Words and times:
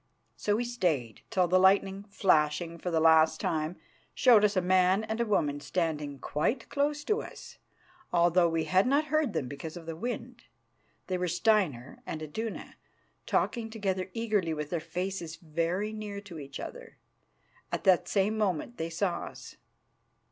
So 0.35 0.55
we 0.55 0.63
stayed 0.63 1.21
till 1.29 1.47
the 1.47 1.59
lightning, 1.59 2.05
flashing 2.09 2.79
for 2.79 2.89
the 2.89 2.99
last 2.99 3.39
time, 3.39 3.75
showed 4.15 4.43
us 4.43 4.57
a 4.57 4.59
man 4.61 5.03
and 5.03 5.21
a 5.21 5.27
woman 5.27 5.59
standing 5.59 6.17
quite 6.17 6.69
close 6.69 7.03
to 7.03 7.21
us, 7.21 7.59
although 8.11 8.49
we 8.49 8.63
had 8.63 8.87
not 8.87 9.05
heard 9.13 9.33
them 9.33 9.47
because 9.47 9.77
of 9.77 9.85
the 9.85 9.95
wind. 9.95 10.45
They 11.05 11.19
were 11.19 11.27
Steinar 11.27 12.01
and 12.07 12.19
Iduna, 12.23 12.77
talking 13.27 13.69
together 13.69 14.09
eagerly, 14.15 14.55
with 14.55 14.71
their 14.71 14.79
faces 14.79 15.35
very 15.35 15.93
near 15.93 16.19
to 16.21 16.39
each 16.39 16.59
other. 16.59 16.97
At 17.71 17.83
the 17.83 18.01
same 18.05 18.35
moment 18.39 18.77
they 18.77 18.89
saw 18.89 19.25
us. 19.25 19.57